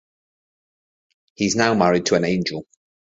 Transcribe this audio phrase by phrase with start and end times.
[1.35, 2.65] He is now married to Angel.